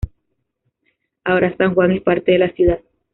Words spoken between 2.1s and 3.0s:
de la ciudad.